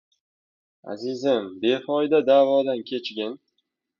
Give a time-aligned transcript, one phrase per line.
[0.93, 3.33] Azizim, befoyda da’vodan kechgin.